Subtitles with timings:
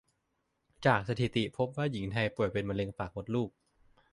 [0.85, 3.49] จากสถิติพบว่าหญิงไทยป่วยเป็นมะเร็งปากมดลูก